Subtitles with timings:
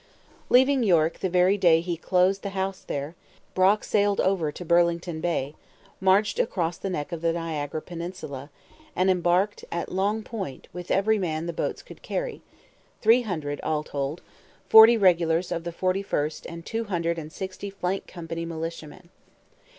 [0.49, 3.13] Leaving York the very day he closed the House there,
[3.53, 5.53] Brock sailed over to Burlington Bay,
[5.99, 8.49] marched across the neck of the Niagara peninsula,
[8.95, 12.41] and embarked at Long Point with every man the boats could carry
[12.99, 14.23] three hundred, all told,
[14.67, 19.09] forty regulars of the 41st and two hundred and sixty flank company militiamen.